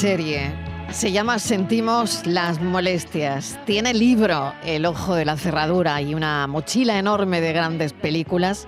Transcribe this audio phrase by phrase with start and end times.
[0.00, 0.50] Serie.
[0.92, 3.60] Se llama Sentimos las molestias.
[3.66, 8.66] Tiene libro El ojo de la cerradura y una mochila enorme de grandes películas.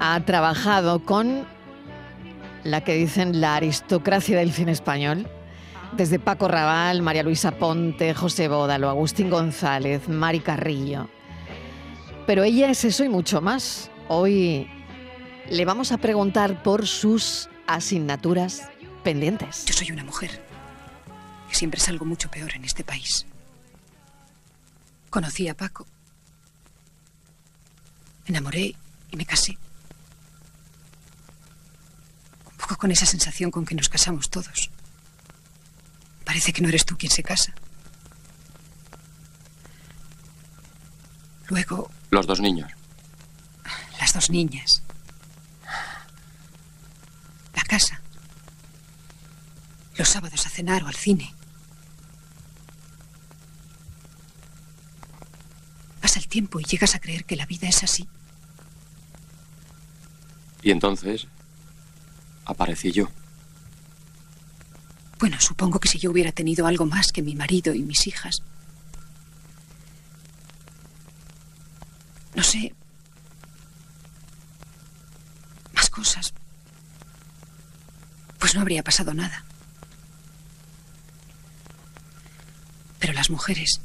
[0.00, 1.46] Ha trabajado con
[2.64, 5.28] la que dicen la aristocracia del cine español.
[5.92, 11.08] Desde Paco Raval, María Luisa Ponte, José Bódalo, Agustín González, Mari Carrillo.
[12.26, 13.88] Pero ella es eso y mucho más.
[14.08, 14.68] Hoy
[15.48, 18.68] le vamos a preguntar por sus asignaturas
[19.02, 19.64] pendientes.
[19.66, 20.42] Yo soy una mujer
[21.48, 23.26] que siempre salgo mucho peor en este país.
[25.10, 25.86] Conocí a Paco.
[28.26, 28.74] Me enamoré
[29.10, 29.56] y me casé.
[32.50, 34.70] Un poco con esa sensación con que nos casamos todos.
[36.24, 37.54] Parece que no eres tú quien se casa.
[41.48, 42.70] Luego, Los dos niños.
[43.98, 44.82] las dos niñas.
[47.54, 48.00] La casa.
[50.08, 51.34] Los sábados a cenar o al cine.
[56.00, 58.08] Pasa el tiempo y llegas a creer que la vida es así.
[60.62, 61.26] Y entonces
[62.46, 63.10] aparecí yo.
[65.18, 68.42] Bueno, supongo que si yo hubiera tenido algo más que mi marido y mis hijas.
[72.34, 72.72] No sé.
[75.74, 76.32] Más cosas.
[78.38, 79.44] Pues no habría pasado nada.
[82.98, 83.80] Pero las mujeres,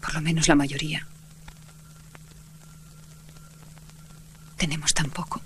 [0.00, 1.06] por lo menos la mayoría,
[4.56, 5.40] tenemos tan poco.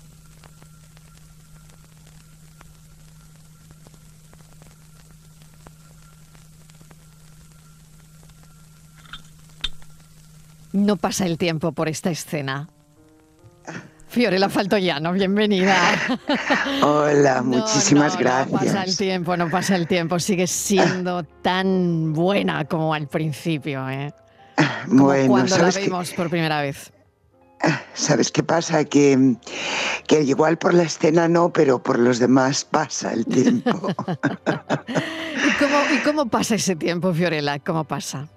[10.73, 12.67] No pasa el tiempo por esta escena.
[14.15, 15.75] Fiorella Faltoyano, bienvenida.
[16.81, 18.49] Hola, No, muchísimas no, gracias.
[18.49, 20.19] No pasa el tiempo, no pasa el tiempo.
[20.19, 24.13] Sigues siendo tan buena como al principio, ¿eh?
[24.87, 26.93] Como bueno, cuando la ¿sabes qué, vimos por primera vez.
[27.93, 28.85] ¿sabes qué pasa?
[28.85, 29.35] Que,
[30.07, 33.89] que igual por la escena no, pero por los demás pasa el tiempo.
[34.87, 37.59] ¿Y cómo, y cómo pasa ese tiempo, Fiorella?
[37.59, 38.29] ¿Cómo pasa?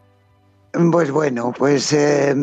[0.92, 2.36] Pues bueno, pues, eh,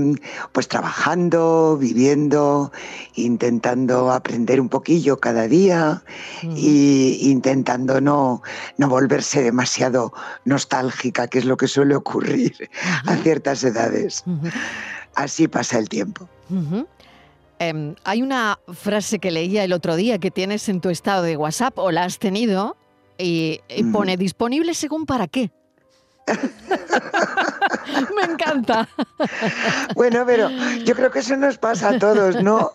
[0.51, 2.69] pues trabajando, viviendo,
[3.15, 6.03] intentando aprender un poquillo cada día
[6.43, 8.41] y intentando no,
[8.77, 10.11] no volverse demasiado
[10.43, 12.69] nostálgica, que es lo que suele ocurrir
[13.05, 14.25] a ciertas edades.
[15.15, 16.27] Así pasa el tiempo.
[17.59, 21.37] Em, hay una frase que leía el otro día que tienes en tu estado de
[21.37, 22.75] WhatsApp o la has tenido
[23.17, 23.61] y,
[23.93, 25.51] pone disponible según para qué.
[28.15, 28.87] Me encanta.
[29.95, 30.49] Bueno, pero
[30.83, 32.71] yo creo que eso nos pasa a todos, ¿no?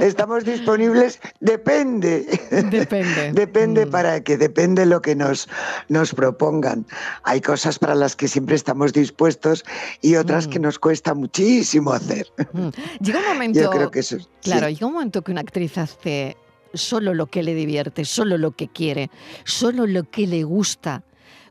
[0.00, 2.26] Estamos disponibles, depende.
[2.70, 3.32] Depende.
[3.32, 3.90] Depende Mm.
[3.90, 5.48] para que depende lo que nos,
[5.88, 6.86] nos propongan.
[7.22, 9.64] Hay cosas para las que siempre estamos dispuestos
[10.00, 10.62] y otras que Mm.
[10.62, 12.26] nos cuesta muchísimo hacer.
[12.52, 12.68] Mm.
[13.00, 13.60] Llega un momento.
[13.60, 14.74] Yo creo que eso es- Claro, sí.
[14.74, 16.36] llega un momento que una actriz hace
[16.74, 19.10] solo lo que le divierte, solo lo que quiere,
[19.44, 21.02] solo lo que le gusta.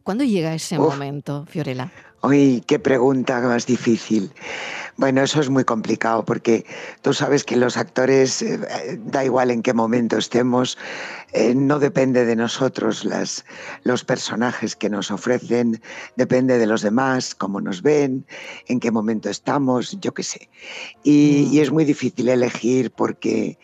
[0.08, 0.94] ¿Cuándo llega ese Uf.
[0.94, 1.92] momento, Fiorella?
[2.24, 4.32] Uy, qué pregunta más difícil.
[4.96, 6.66] Bueno, eso es muy complicado porque
[7.02, 8.58] tú sabes que los actores, eh,
[9.04, 10.78] da igual en qué momento estemos,
[11.34, 13.44] eh, no depende de nosotros las,
[13.84, 15.82] los personajes que nos ofrecen,
[16.16, 18.26] depende de los demás, cómo nos ven,
[18.68, 20.50] en qué momento estamos, yo qué sé.
[21.04, 21.54] Y, Mm.
[21.54, 23.60] y es muy difícil elegir porque,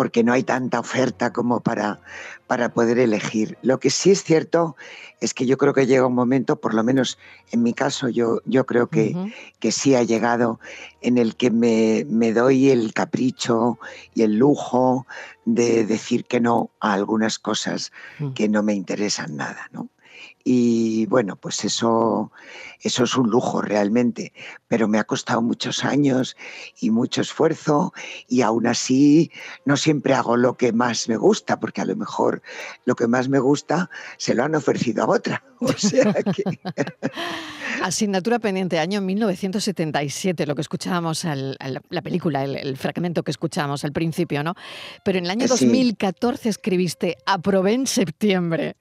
[0.00, 2.00] porque no hay tanta oferta como para,
[2.46, 3.58] para poder elegir.
[3.60, 4.74] Lo que sí es cierto
[5.20, 7.18] es que yo creo que llega un momento, por lo menos
[7.52, 9.14] en mi caso, yo, yo creo que,
[9.58, 10.58] que sí ha llegado,
[11.02, 13.78] en el que me, me doy el capricho
[14.14, 15.06] y el lujo
[15.44, 18.32] de decir que no a algunas cosas Mm.
[18.32, 19.88] que no me interesan nada, ¿no?
[20.42, 22.32] Y bueno, pues eso,
[22.80, 24.32] eso es un lujo realmente,
[24.68, 26.36] pero me ha costado muchos años
[26.80, 27.92] y mucho esfuerzo
[28.26, 29.30] y aún así
[29.66, 32.42] no siempre hago lo que más me gusta, porque a lo mejor
[32.86, 35.44] lo que más me gusta se lo han ofrecido a otra.
[35.62, 36.42] O sea que...
[37.82, 43.30] Asignatura pendiente, año 1977, lo que escuchábamos, al, al, la película, el, el, fragmento que
[43.30, 44.54] escuchábamos al principio, ¿no?
[45.04, 45.66] Pero en el año Sí.
[45.66, 48.76] 2014 escribiste, aprobé en septiembre.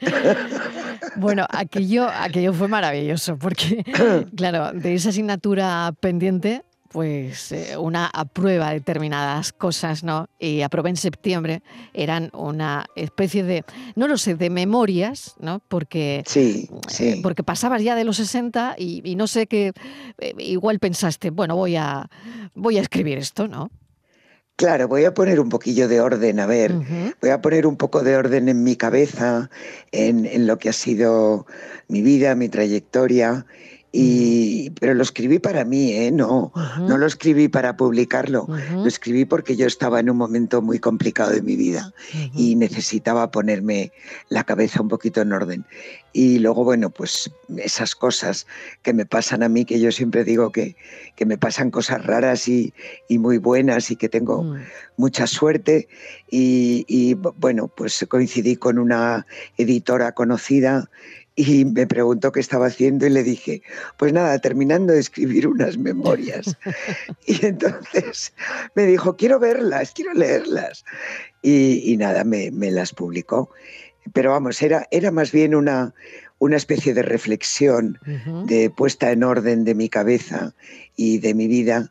[1.16, 3.84] Bueno, aquello, aquello fue maravilloso, porque,
[4.36, 10.28] claro, de esa asignatura pendiente, pues eh, una aprueba determinadas cosas, ¿no?
[10.38, 11.62] Y aprobé en septiembre,
[11.92, 13.64] eran una especie de,
[13.96, 15.60] no lo sé, de memorias, ¿no?
[15.68, 17.20] Porque, Sí, eh, sí.
[17.22, 19.72] porque pasabas ya de los 60 y, y no sé qué,
[20.18, 22.08] eh, igual pensaste, bueno, voy a,
[22.54, 23.70] voy a escribir esto, ¿no?
[24.56, 26.72] Claro, voy a poner un poquillo de orden, a ver,
[27.20, 29.50] voy a poner un poco de orden en mi cabeza,
[29.90, 31.46] en, en lo que ha sido
[31.88, 33.46] mi vida, mi trayectoria,
[33.96, 36.10] y, pero lo escribí para mí, ¿eh?
[36.10, 40.80] No, no lo escribí para publicarlo, lo escribí porque yo estaba en un momento muy
[40.80, 41.92] complicado de mi vida
[42.34, 43.92] y necesitaba ponerme
[44.30, 45.64] la cabeza un poquito en orden.
[46.12, 48.46] Y luego, bueno, pues esas cosas
[48.82, 50.76] que me pasan a mí, que yo siempre digo que,
[51.16, 52.72] que me pasan cosas raras y,
[53.08, 54.56] y muy buenas y que tengo Mm.
[54.96, 55.88] mucha suerte
[56.30, 59.26] y, y, bueno, pues coincidí con una
[59.56, 60.90] editora conocida
[61.36, 63.62] y me preguntó qué estaba haciendo y le dije,
[63.96, 66.56] pues nada, terminando de escribir unas memorias.
[67.26, 68.32] y entonces
[68.74, 70.84] me dijo, quiero verlas, quiero leerlas.
[71.42, 73.50] Y, y nada, me, me las publicó.
[74.12, 75.94] Pero vamos, era, era más bien una,
[76.38, 77.98] una especie de reflexión
[78.46, 80.54] de puesta en orden de mi cabeza
[80.94, 81.90] y de mi vida.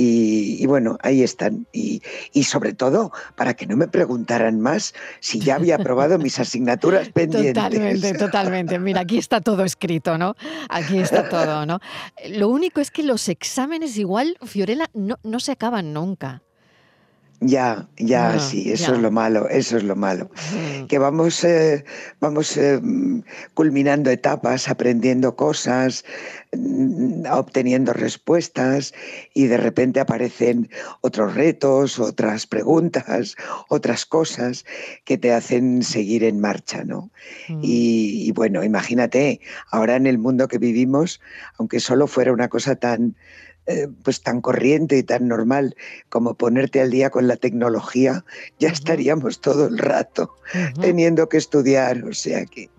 [0.00, 1.66] Y, y bueno, ahí están.
[1.72, 2.02] Y,
[2.32, 7.08] y sobre todo, para que no me preguntaran más si ya había aprobado mis asignaturas
[7.12, 7.54] pendientes.
[7.54, 8.78] Totalmente, totalmente.
[8.78, 10.36] Mira, aquí está todo escrito, ¿no?
[10.68, 11.80] Aquí está todo, ¿no?
[12.28, 16.42] Lo único es que los exámenes igual, Fiorella, no, no se acaban nunca.
[17.40, 18.96] Ya, ya, Ah, sí, eso ya.
[18.96, 20.28] es lo malo, eso es lo malo.
[20.50, 20.86] Mm.
[20.86, 21.84] Que vamos, eh,
[22.18, 22.80] vamos eh,
[23.54, 26.04] culminando etapas, aprendiendo cosas,
[26.52, 28.92] mm, obteniendo respuestas
[29.34, 30.68] y de repente aparecen
[31.00, 33.36] otros retos, otras preguntas,
[33.68, 34.64] otras cosas
[35.04, 37.10] que te hacen seguir en marcha, ¿no?
[37.48, 37.60] Mm.
[37.62, 41.20] Y, y bueno, imagínate, ahora en el mundo que vivimos,
[41.56, 43.14] aunque solo fuera una cosa tan,
[43.68, 45.76] eh, pues tan corriente y tan normal
[46.08, 48.24] como ponerte al día con la tecnología,
[48.58, 50.34] ya estaríamos todo el rato
[50.80, 52.70] teniendo que estudiar, o sea que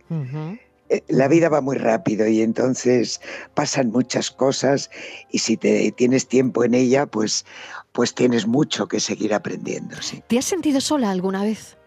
[0.89, 3.21] eh, la vida va muy rápido y entonces
[3.53, 4.89] pasan muchas cosas
[5.29, 7.45] y si te tienes tiempo en ella, pues,
[7.91, 10.23] pues tienes mucho que seguir aprendiendo, sí.
[10.27, 11.77] ¿Te has sentido sola alguna vez?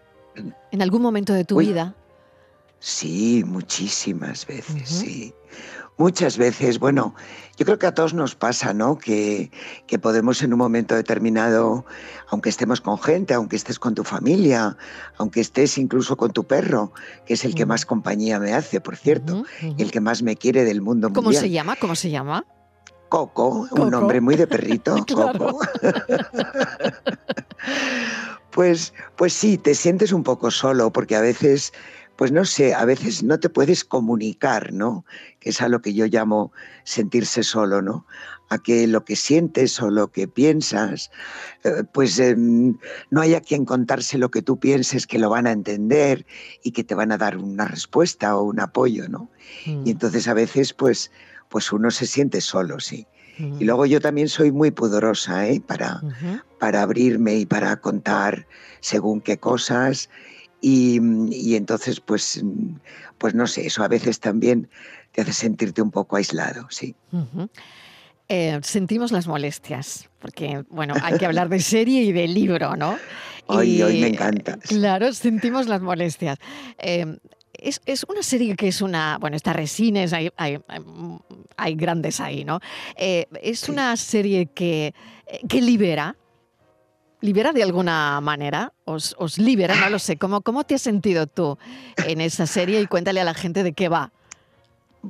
[0.70, 1.66] ¿En algún momento de tu Uy.
[1.66, 1.96] vida?
[2.78, 5.34] Sí, muchísimas veces, sí.
[6.02, 7.14] Muchas veces, bueno,
[7.56, 8.98] yo creo que a todos nos pasa, ¿no?
[8.98, 9.52] Que,
[9.86, 11.84] que podemos en un momento determinado,
[12.28, 14.76] aunque estemos con gente, aunque estés con tu familia,
[15.18, 16.92] aunque estés incluso con tu perro,
[17.24, 20.34] que es el que más compañía me hace, por cierto, y el que más me
[20.34, 21.44] quiere del mundo ¿Cómo mundial.
[21.44, 21.76] se llama?
[21.76, 22.46] ¿Cómo se llama?
[23.08, 23.82] Coco, Coco.
[23.82, 24.96] un nombre muy de perrito.
[25.14, 25.60] Coco.
[28.50, 31.72] pues, pues sí, te sientes un poco solo, porque a veces,
[32.22, 35.04] pues no sé, a veces no te puedes comunicar, ¿no?
[35.40, 36.52] Que es a lo que yo llamo
[36.84, 38.06] sentirse solo, ¿no?
[38.48, 41.10] A que lo que sientes o lo que piensas,
[41.64, 45.48] eh, pues eh, no hay a quien contarse lo que tú pienses que lo van
[45.48, 46.24] a entender
[46.62, 49.28] y que te van a dar una respuesta o un apoyo, ¿no?
[49.66, 51.10] Mm, Y entonces a veces, pues,
[51.48, 53.04] pues uno se siente solo, sí.
[53.38, 55.60] mm, Y luego yo también soy muy pudorosa ¿eh?
[55.60, 56.00] para,
[56.60, 58.46] para abrirme y para contar
[58.78, 60.08] según qué cosas.
[60.62, 61.00] Y,
[61.30, 62.76] y entonces, pues, mm,
[63.18, 64.70] pues no sé, eso a veces también
[65.12, 66.94] te hace sentirte un poco aislado, sí.
[67.12, 67.50] Ujú.
[68.28, 72.96] Eh, sentimos las molestias, porque, bueno, hay que hablar de serie y de libro, ¿no?
[73.48, 74.56] Hoy, hoy me Y, encanta.
[74.56, 76.38] Claro, sentimos las molestias.
[76.78, 77.18] Eh,
[77.54, 80.80] es, es una serie que es una, bueno, está Resines, hay, hay, hay-
[81.56, 82.60] hay grandes ahí, ¿no?
[82.96, 83.72] Eh, es Sí.
[83.72, 84.94] una serie que,
[85.26, 86.16] eh, que libera,
[87.22, 90.18] libera de alguna manera, os, os libera, no lo sé.
[90.18, 91.56] ¿Cómo, ¿Cómo te has sentido tú
[92.06, 92.80] en esa serie?
[92.82, 94.12] Y cuéntale a la gente de qué va.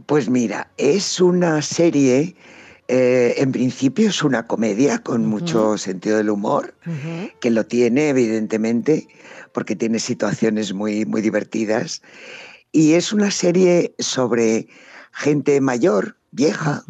[0.06, 2.36] Pues mira, es una serie,
[2.88, 6.74] eh, en principio es una comedia con mucho sentido del humor,
[7.40, 9.08] que lo tiene, evidentemente,
[9.52, 12.00] porque tiene situaciones muy, muy divertidas.
[12.72, 14.68] Y es una serie sobre
[15.12, 16.84] gente mayor, vieja,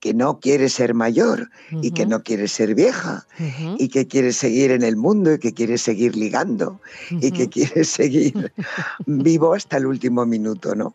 [0.00, 1.50] que no quiere ser mayor
[1.82, 3.26] y que no quiere ser vieja
[3.78, 6.80] y que quiere seguir en el mundo y que quiere seguir ligando
[7.10, 8.52] y que quiere seguir
[9.06, 10.94] vivo hasta el último minuto, ¿no?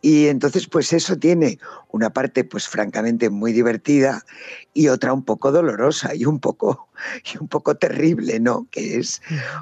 [0.00, 1.58] Y entonces, pues eso tiene
[1.90, 4.24] una parte, pues francamente muy divertida
[4.72, 6.88] y otra un poco dolorosa y un poco,
[7.24, 8.68] y un poco terrible, ¿no?
[8.70, 9.20] Que es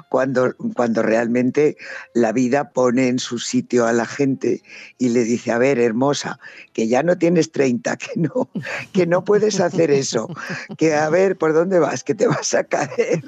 [0.09, 1.75] cuando, cuando realmente
[2.13, 4.61] la vida pone en su sitio a la gente
[4.99, 6.39] y le dice, a ver, hermosa,
[6.71, 8.49] que ya no tienes 30, que no,
[8.93, 10.29] que no puedes hacer eso,
[10.77, 12.03] que a ver, ¿por dónde vas?
[12.03, 13.23] Que te vas a caer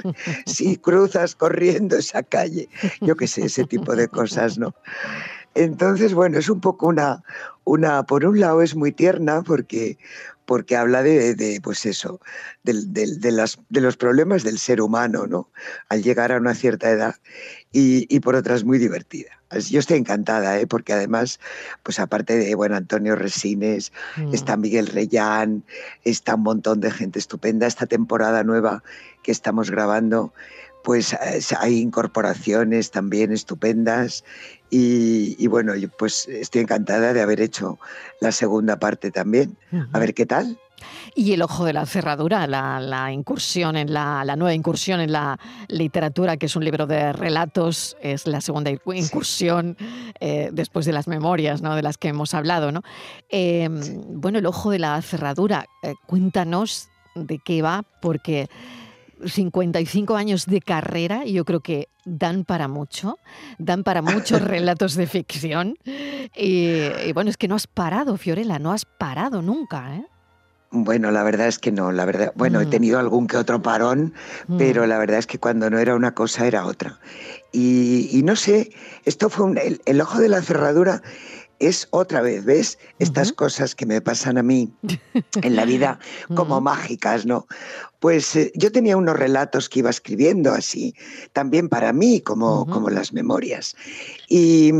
[0.45, 2.69] si cruzas corriendo esa calle.
[3.01, 4.75] Yo qué sé, ese tipo de cosas, ¿no?
[5.59, 7.21] Entonces, bueno, es un poco una,
[7.65, 9.97] una, por un lado es muy tierna porque,
[10.45, 12.21] porque habla de, de, pues eso,
[12.63, 15.49] del- de, las, de los problemas del ser humano, ¿no?
[15.89, 17.15] Al llegar a una cierta edad
[17.73, 19.31] y, y por otra es muy divertida.
[19.69, 20.67] Yo estoy encantada, ¿eh?
[20.67, 21.39] porque además,
[21.83, 24.33] pues aparte de, bueno, Antonio Resines, Mm.
[24.33, 25.63] está Miguel Reyán,
[26.05, 27.67] está un montón de gente estupenda.
[27.67, 28.81] Esta temporada nueva
[29.23, 30.33] que estamos grabando,
[30.83, 34.23] pues eh, hay incorporaciones también estupendas
[34.69, 37.79] y, y bueno, yo pues estoy encantada de haber hecho
[38.21, 39.57] la segunda parte también.
[39.93, 40.57] A ver qué tal.
[41.13, 45.11] Y el ojo de la cerradura, la, la incursión en la, la nueva incursión en
[45.11, 49.75] la literatura, que es un libro de relatos, es la segunda incu- incursión
[50.21, 51.75] eh, después de las memorias, ¿no?
[51.75, 52.81] De las que hemos hablado, ¿no?
[53.29, 53.67] Eh,
[54.07, 58.47] Bueno, el ojo de la cerradura, eh, cuéntanos de qué va, porque
[59.25, 63.17] 55 años de carrera, yo creo que dan para mucho,
[63.57, 65.75] dan para muchos relatos de ficción.
[66.35, 70.05] Y, y bueno, es que no has parado, Fiorella, no has parado nunca, ¿eh?
[70.71, 72.69] Bueno, la verdad es que no, la verdad, bueno, he Mm.
[72.69, 74.13] tenido algún que otro parón,
[74.59, 76.99] pero la verdad es que cuando no era una cosa era otra.
[77.51, 78.71] Y, y no sé,
[79.03, 81.01] esto fue un- el, el ojo de la cerradura
[81.59, 82.79] es otra vez, ¿ves?
[82.99, 84.71] Estas cosas que me pasan a mí
[85.43, 85.99] en la vida
[86.35, 87.47] como mágicas, ¿no?
[87.99, 90.95] Pues eh, yo tenía unos relatos que iba escribiendo así,
[91.33, 93.75] también para mí, como, como las memorias.
[94.29, 94.71] Y,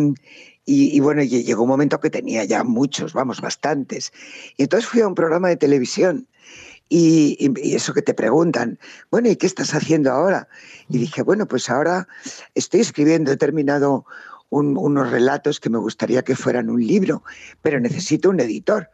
[0.65, 4.13] y- y bueno, lle- llegó un momento que tenía ya muchos, vamos, bastantes.
[4.57, 6.27] Y entonces fui a un programa de televisión
[6.87, 8.79] y- y eso que te preguntan,
[9.11, 10.47] bueno, ¿y qué estás haciendo ahora?
[10.89, 12.07] Y dije, bueno, pues ahora
[12.55, 14.05] estoy escribiendo, he terminado
[14.49, 17.23] un- unos relatos que me gustaría que fueran un libro,
[17.61, 18.89] pero necesito un editor.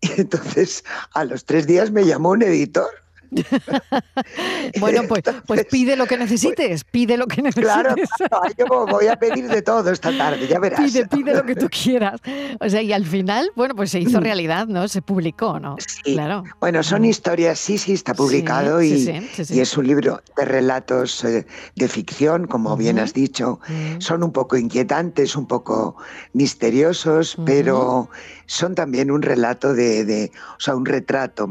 [0.00, 2.88] Y entonces a los tres días me llamó un editor.
[4.80, 7.72] Bueno, pues, pues pide lo que necesites, pide lo que necesites.
[7.72, 7.94] Claro,
[8.28, 10.80] claro, yo voy a pedir de todo esta tarde, ya verás.
[10.80, 12.20] Pide, pide lo que tú quieras.
[12.60, 14.24] O sea, y al final, bueno, pues se hizo Mm.
[14.24, 14.86] realidad, ¿no?
[14.88, 15.76] Se publicó, ¿no?
[16.04, 16.14] Sí.
[16.14, 16.44] Claro.
[16.60, 17.06] Bueno, son Mm.
[17.06, 21.24] historias, sí, sí, está publicado Sí, y, sí, sí, y es un libro de relatos
[21.24, 23.60] eh, de ficción, como bien has dicho.
[23.98, 25.96] Son un poco inquietantes, un poco
[26.32, 28.08] misteriosos, pero
[28.50, 31.48] son también un relato de, de- o sea, un retrato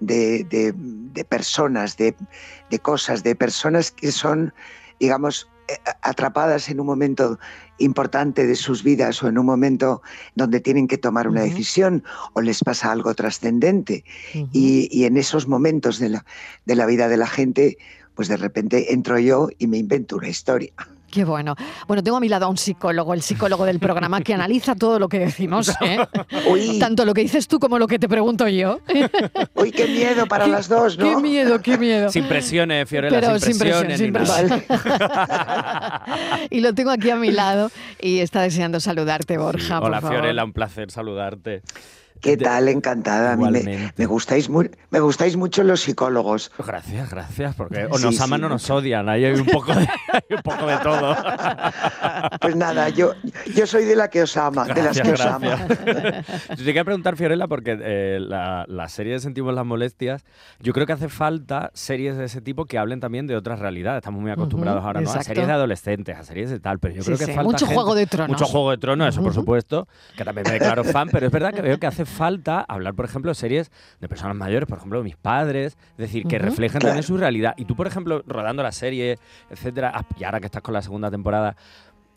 [0.00, 2.16] de, de- de personas, de,
[2.70, 4.52] de cosas, de personas que son,
[4.98, 7.38] digamos, eh, atrapadas en un momento
[7.78, 10.02] importante de sus vidas o en un momento
[10.34, 12.02] donde tienen que tomar una decisión
[12.32, 14.04] o les pasa algo trascendente.
[14.52, 16.24] Y, y en esos momentos de la,
[16.66, 17.78] de la vida de la gente,
[18.16, 20.72] pues de repente entro yo y me invento una historia.
[21.10, 21.56] Qué bueno.
[21.88, 24.98] Bueno, tengo a mi lado a un psicólogo, el psicólogo del programa, que analiza todo
[24.98, 25.98] lo que decimos, ¿eh?
[26.50, 28.78] Uy, tanto lo que dices tú como lo que te pregunto yo.
[29.54, 31.04] uy, qué miedo para Qué- las dos, ¿no?
[31.04, 32.10] Qué miedo, qué miedo.
[32.10, 34.12] Sin presiones, Fiorella, Pero sin presiones sin.
[34.12, 34.64] Vale.
[36.50, 39.80] y lo tengo aquí a mi lado y está deseando saludarte, Borja.
[39.80, 40.18] Hola favor.
[40.18, 41.62] Fiorella, un placer saludarte.
[42.20, 42.68] ¿Qué De- tal?
[42.68, 43.32] Encantada.
[43.32, 46.50] A mí me, me gustáis muy, me gustáis mucho los psicólogos.
[46.58, 48.74] Gracias, gracias, porque o Sí, nos sí, aman o nos mucho.
[48.76, 49.80] odian, ahí hay un poco de,
[50.12, 51.16] hay un poco de todo.
[52.40, 53.12] Pues nada, yo,
[53.54, 55.56] yo soy de la que os ama, de las que os Gracias, ama.
[55.84, 56.48] gracias.
[56.50, 60.24] Yo te quería preguntar, Fiorella, porque eh, la, la serie de Sentimos las Molestias,
[60.60, 63.98] yo creo que hace falta series de ese tipo que hablen también de otras realidades.
[63.98, 65.10] Estamos muy acostumbrados Ujú, ahora ¿no?
[65.12, 67.42] a series de adolescentes, a series de tal, pero yo Sí, creo que sí, falta
[67.44, 68.28] mucho gente- Juego de Tronos.
[68.30, 69.40] Mucho Juego de Tronos, eso por Ujú.
[69.40, 72.94] supuesto, que también me declaro fan, pero es verdad que veo que hace falta hablar,
[72.94, 76.44] por ejemplo, de series de personas mayores, por ejemplo, mis padres, es decir, que Ujú.
[76.46, 76.88] reflejen Claro.
[76.90, 77.54] también su realidad.
[77.56, 80.82] Y tú, por ejemplo, rodando la serie, etcétera, ah, y ahora que estás con la
[80.82, 81.56] segunda temporada,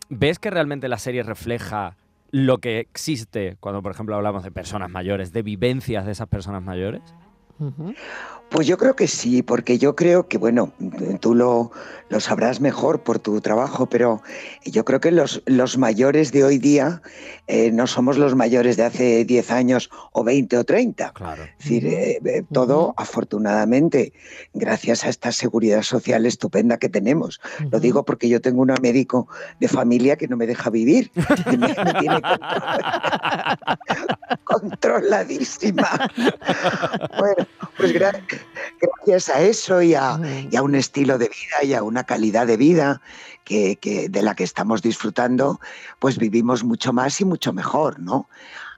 [0.08, 1.96] ¿ves que realmente la serie refleja
[2.30, 6.62] lo que existe cuando, por ejemplo, hablamos de personas mayores, de vivencias de esas personas
[6.62, 7.02] mayores?
[8.50, 10.72] Pues yo creo que sí, porque yo creo que, bueno,
[11.20, 11.72] tú lo,
[12.08, 14.22] lo sabrás mejor por tu trabajo, pero
[14.64, 17.02] yo creo que los, los mayores de hoy día
[17.48, 21.12] eh, no somos los mayores de hace 10 años o 20 o 30.
[21.12, 21.42] Claro.
[21.42, 24.12] Es decir, eh, eh, todo afortunadamente,
[24.52, 27.40] gracias a esta seguridad social estupenda que tenemos.
[27.72, 29.26] Lo digo porque yo tengo un médico
[29.58, 32.20] de familia que no me deja vivir, que me, me tiene
[34.44, 35.88] controladísima.
[37.18, 37.43] Bueno,
[37.76, 38.22] pues gra-
[38.80, 40.48] gracias a eso y a, Ujú.
[40.50, 43.00] y a un estilo de vida y a una calidad de vida
[43.44, 45.60] que, que- de la que estamos disfrutando,
[45.98, 48.28] pues vivimos mucho más y mucho mejor, ¿no?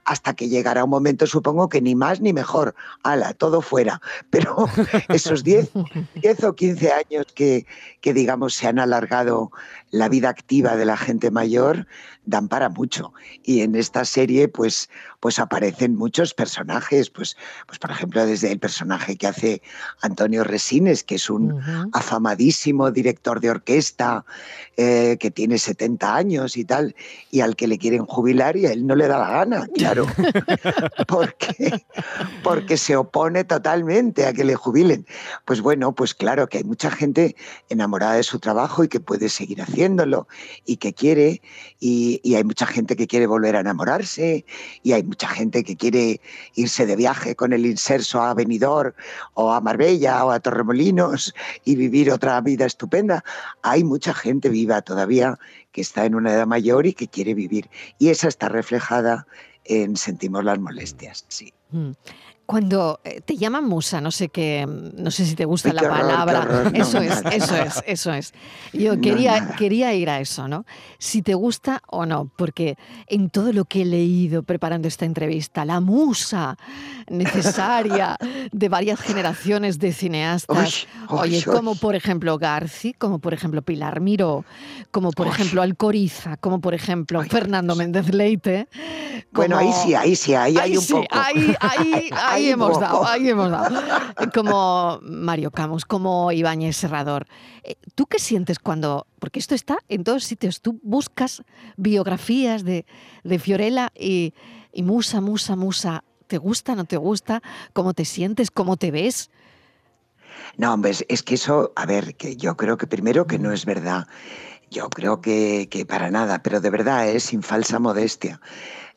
[0.05, 4.01] Hasta que llegará un momento, supongo que ni más ni mejor, ala, todo fuera.
[4.29, 4.67] Pero
[5.09, 5.69] esos 10,
[6.15, 7.65] 10 o 15 años que,
[7.99, 9.51] que, digamos, se han alargado
[9.91, 11.87] la vida activa de la gente mayor,
[12.27, 13.13] dan para mucho.
[13.43, 18.59] Y en esta serie, pues, pues aparecen muchos personajes, pues, pues por ejemplo, desde el
[18.59, 19.61] personaje que hace
[20.01, 21.59] Antonio Resines, que es un
[21.93, 24.25] afamadísimo director de orquesta
[24.75, 26.95] eh, que tiene 70 años y tal,
[27.31, 30.05] y al que le quieren jubilar y a él no le da la gana, claro,
[31.07, 31.85] porque,
[32.43, 35.07] porque se opone totalmente a que le jubilen.
[35.45, 37.35] Pues bueno, pues claro que hay mucha gente
[37.69, 40.27] enamorada de su trabajo y que puede seguir haciéndolo
[40.65, 41.41] y que quiere,
[41.79, 44.45] y, y hay mucha gente que quiere volver a enamorarse,
[44.83, 46.21] y hay mucha gente que quiere
[46.55, 48.93] irse de viaje con el inserso a Benidorm
[49.33, 51.33] o a Marbella o a Torremolinos
[51.65, 53.23] y vivir otra vida estupenda.
[53.63, 55.37] Hay mucha gente viva todavía
[55.71, 57.69] que está en una edad mayor y que quiere vivir.
[57.99, 59.27] Y esa está reflejada
[59.65, 61.53] en Sentimos las molestias, sí.
[61.71, 61.91] Mm.
[62.47, 66.45] Cuando eh, te llaman musa, no sé qué, no sé si te gusta la palabra.
[66.71, 68.33] no, eso es, eso es, eso es.
[68.71, 69.55] Yo No, quería, nada.
[69.57, 70.65] quería ir a eso, ¿no?
[70.97, 72.77] Si te gusta o no, porque
[73.07, 76.57] en todo lo que he leído preparando esta entrevista, la musa
[77.09, 78.15] necesaria
[78.51, 80.87] de varias generaciones de cineastas.
[81.09, 84.45] Oye, como por ejemplo Garci, como por ejemplo Pilar Miró,
[84.91, 87.75] como por ejemplo Alcoriza, como por ejemplo Fernando.
[87.75, 88.67] Méndez Leite.
[89.31, 91.07] Bueno, ahí sí, ahí sí, ahí hay un sí, poco.
[91.11, 92.79] ahí, ahí, ahí Hay hemos poco.
[92.81, 93.81] dado, ahí hemos dado.
[94.33, 97.27] Como Mario Camus, como Ibáñez Serrador.
[97.63, 99.07] Eh, ¿Tú qué sientes cuando.?
[99.19, 100.61] Porque esto está en todos sitios.
[100.61, 101.43] Tú buscas
[101.75, 102.85] biografías de,
[103.23, 104.33] de Fiorella y,
[104.71, 106.03] y Musa, Musa, Musa.
[106.27, 107.41] ¿Te gusta, no te gusta?
[107.73, 108.51] ¿Cómo te sientes?
[108.51, 109.29] ¿Cómo te ves?
[110.57, 113.65] No, hombre, es que eso, a ver, que yo creo que primero que no es
[113.65, 114.07] verdad.
[114.69, 118.41] Yo creo que, que para nada, pero de verdad es sin falsa modestia.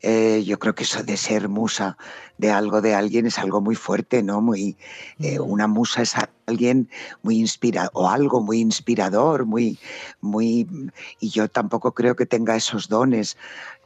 [0.02, 1.98] Eh, yo creo que eso de ser musa
[2.38, 4.40] de algo, de alguien, es algo muy fuerte, ¿no?
[4.40, 4.78] Muy,
[5.18, 6.14] eh, una musa es
[6.46, 6.88] alguien
[7.22, 9.78] muy inspirado o algo muy inspirador, muy,
[10.22, 10.66] muy.
[11.20, 13.36] Y yo tampoco creo que tenga esos dones.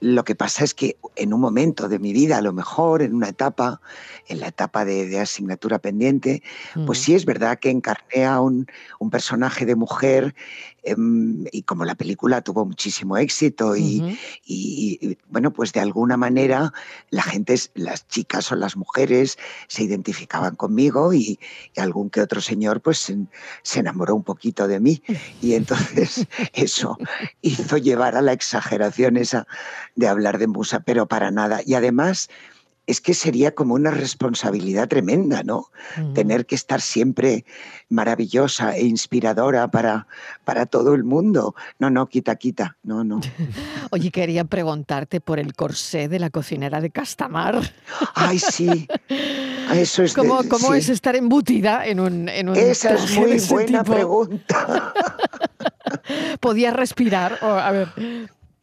[0.05, 3.15] Lo que pasa es que en un momento de mi vida, a lo mejor, en
[3.15, 3.81] una etapa,
[4.29, 6.43] en la etapa de, de asignatura pendiente,
[6.85, 7.03] pues Mm.
[7.03, 8.67] sí es verdad que encarné a un,
[9.01, 10.35] un personaje de mujer
[10.83, 14.09] em, y como la película tuvo muchísimo éxito y, Ujú.
[14.45, 16.75] y- y, bueno, pues de alguna manera
[17.09, 19.39] la gente, las chicas o las mujeres
[19.69, 21.39] se identificaban conmigo y,
[21.75, 23.17] y algún que otro señor pues se,
[23.63, 25.03] se enamoró un poquito de mí
[25.41, 26.99] y entonces eso
[27.41, 29.47] hizo llevar a la exageración esa
[29.97, 31.61] de hablar de musa, pero para nada.
[31.65, 32.29] Y además
[32.87, 35.69] es que sería como una responsabilidad tremenda, ¿no?
[36.13, 37.47] Tener que estar siempre
[37.89, 40.07] maravillosa e inspiradora para,
[40.45, 41.55] para todo el mundo.
[41.79, 42.77] No, no, quita, quita.
[42.83, 43.23] No, no.
[43.91, 47.59] Oye, quería preguntarte por el corsé de la cocinera de Castamar.
[48.15, 48.87] Ay, sí.
[49.67, 50.79] Ah, Eso es de- ¿Cómo, cómo sí.
[50.79, 53.95] es estar embutida en un, en un Esa es de muy buena tipo?
[53.95, 54.93] pregunta.
[56.41, 57.39] ¿Podías respirar?
[57.41, 57.89] O, a ver,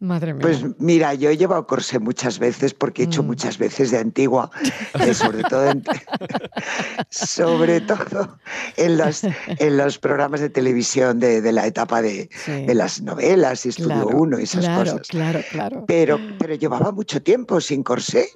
[0.02, 0.42] madre mía.
[0.42, 3.28] Pues mira, yo he llevado corsé muchas veces porque he hecho Mm.
[3.28, 4.52] muchas veces de antigua,
[5.00, 5.84] eh, sobre todo en,
[7.10, 8.38] sobre todo
[8.78, 12.66] en los, en los programas de televisión de, de la etapa de, Sí.
[12.66, 15.08] de las novelas y Estudio Claro, 1 y esas claro, cosas.
[15.08, 15.86] Claro, claro.
[15.88, 18.30] Pero, pero llevaba mucho tiempo sin corsé,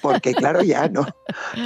[0.00, 1.06] porque claro, ya no,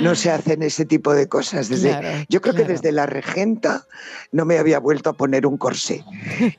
[0.01, 1.69] no se hacen ese tipo de cosas.
[1.69, 3.87] Desde, Claro, yo creo que desde la regenta
[4.33, 6.05] no me había vuelto a poner un corsé.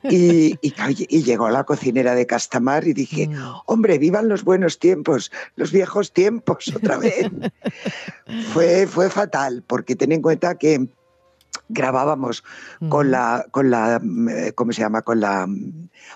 [0.04, 0.74] Y, y,
[1.08, 3.34] y llegó la cocinera de Castamar y dije, Mm.
[3.66, 7.26] hombre, vivan los buenos tiempos, los viejos tiempos otra vez.
[8.52, 10.88] fue, fue fatal, porque ten en cuenta que
[11.68, 12.44] grabábamos
[12.88, 14.00] con la, con la,
[14.30, 15.02] eh, ¿cómo se llama?
[15.02, 15.46] Con la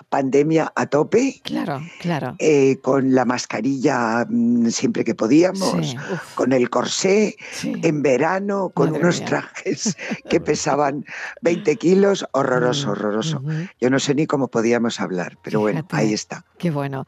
[0.09, 2.35] pandemia a tope Claro, claro.
[2.39, 5.95] eh, con la mascarilla mm, siempre que podíamos, Sí,
[6.35, 7.73] con el corsé, sí.
[7.83, 9.27] en verano, con Madre unos mía.
[9.27, 9.97] trajes
[10.29, 11.05] que pesaban
[11.41, 13.43] 20 kilos, horroroso, Mm, horroroso.
[13.79, 16.45] Yo no sé ni cómo podíamos hablar, pero bueno, ahí está.
[16.57, 17.05] Qué bueno.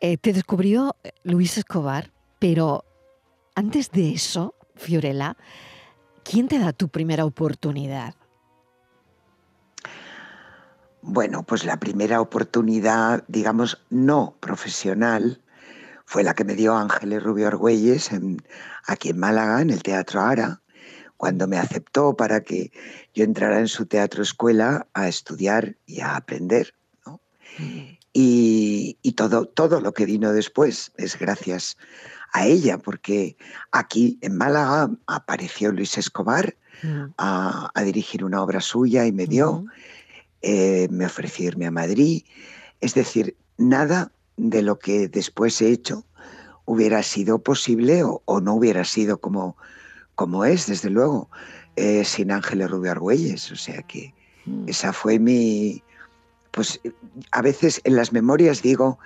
[0.00, 2.84] Eh, te descubrió Luis Escobar, pero
[3.54, 5.36] antes de eso, Fiorella,
[6.24, 8.14] ¿Quién te da tu primera oportunidad?
[11.02, 15.42] Bueno, pues la primera oportunidad, digamos, no profesional,
[16.04, 18.10] fue la que me dio Ángeles Rubio Argüelles
[18.86, 20.62] aquí en Málaga, en el Teatro Ara,
[21.16, 22.70] cuando me aceptó para que
[23.14, 26.74] yo entrara en su teatro escuela a estudiar y a aprender.
[28.12, 31.76] Y, todo, todo lo que vino después es gracias
[32.32, 33.36] a ella, porque
[33.70, 37.04] aquí en Málaga apareció Luis Escobar mm.
[37.18, 39.64] a, dirigir una obra suya y me dio,
[40.40, 42.24] eh, me ofreció irme a Madrid.
[42.80, 46.04] Es decir, nada de lo que después he hecho
[46.64, 49.56] hubiera sido posible o, no hubiera sido como,
[50.14, 51.28] como es, desde luego,
[51.76, 53.52] eh, sin Ángeles Rubio Argüelles.
[53.52, 54.14] O sea que
[54.46, 54.68] mm.
[54.68, 55.82] esa fue mi,
[56.50, 56.80] pues
[57.30, 58.98] a veces en las memorias digo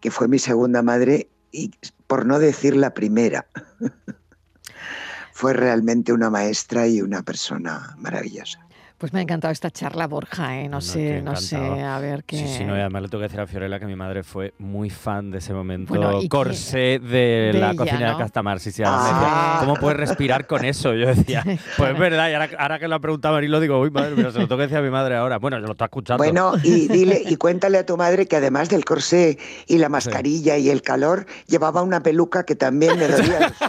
[0.00, 1.70] que fue mi segunda madre y
[2.14, 3.48] por no decir la primera.
[5.32, 8.63] fue realmente una maestra y una persona maravillosa.
[8.98, 10.68] Pues me ha encantado esta charla, Borja, ¿eh?
[10.68, 12.38] no, sé, no sé, a ver qué...
[12.38, 14.54] Sí, sí, no, y además le tengo que decir a Fiorella que mi madre fue
[14.58, 15.94] muy fan de ese momento
[16.28, 18.60] corsé de, la cocina de Castamar.
[18.60, 19.58] Sí, sí, ah.
[19.60, 20.94] ¿cómo puedes respirar con eso?
[20.94, 21.42] Yo decía,
[21.76, 24.38] pues es verdad, y ahora, que lo ha preguntado Marilo digo, uy, madre, pero se
[24.38, 25.38] lo tengo que decir a mi madre ahora.
[25.38, 26.22] Bueno, yo lo está escuchando.
[26.22, 30.56] Bueno, y dile, y cuéntale a tu madre que además del corsé y la mascarilla
[30.56, 33.52] y el calor, llevaba una peluca que también me dolía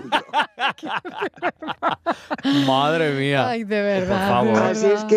[2.68, 3.50] Madre mía.
[3.50, 4.08] Ay, de verdad.
[4.08, 4.64] Por favor.
[4.64, 5.15] Así es que,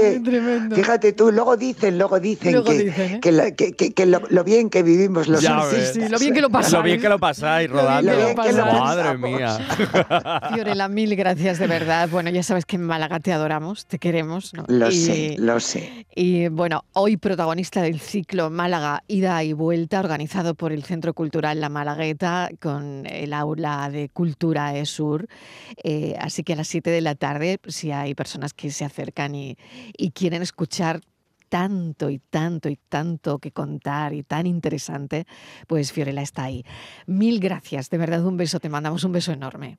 [0.75, 3.93] fíjate tú, luego dicen, luego dicen que, ¿eh?
[3.95, 6.73] que, lo, bien que vivimos los ya sí, lo bien que lo pasáis.
[6.73, 8.13] Lo bien que lo pasáis rodando.
[8.35, 9.59] Madre mía.
[10.55, 12.09] Fiorella, mil gracias de verdad.
[12.09, 14.55] Bueno, ya sabes que en Málaga te adoramos, te queremos.
[14.55, 14.65] ¿no?
[14.69, 16.07] Lo sé, lo sé.
[16.15, 21.61] Y bueno, hoy protagonista del ciclo Málaga Ida y Vuelta, organizado por el Centro Cultural
[21.61, 25.27] La Malagueta con el aula de Cultura ESUR.
[25.83, 29.35] Eh, así que a las 7 de la tarde, si hay personas que se acercan
[29.97, 31.01] y, quieren escuchar
[31.49, 35.27] tanto y tanto y tanto que contar y tan interesante,
[35.67, 36.65] pues Fiorella está ahí.
[37.07, 39.79] Mil gracias, de verdad un beso, te mandamos un beso enorme.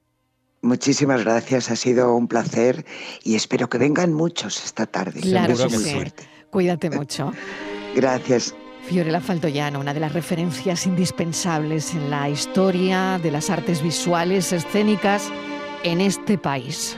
[0.61, 2.85] Muchísimas gracias, ha sido un placer
[3.23, 5.21] y espero que vengan muchos esta tarde.
[5.21, 5.97] Claro que sí.
[6.49, 7.31] Cuídate mucho.
[7.95, 8.55] gracias.
[8.83, 15.29] Fiorella Faltoyano, una de las referencias indispensables en la historia de las artes visuales escénicas
[15.83, 16.97] en este país.